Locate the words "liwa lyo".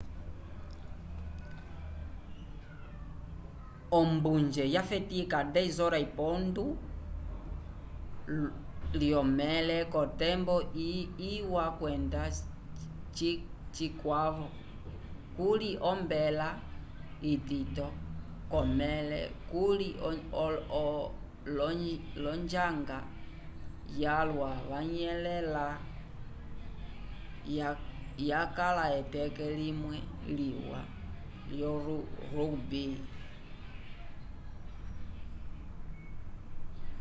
30.37-31.71